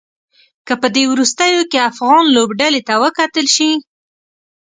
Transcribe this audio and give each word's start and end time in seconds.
که 0.67 0.73
په 0.81 0.87
دې 0.95 1.03
وروستيو 1.11 1.61
کې 1.71 1.85
افغان 1.91 2.25
لوبډلې 2.35 2.81
ته 2.87 2.93
وکتل 3.03 3.45
شي. 3.55 3.71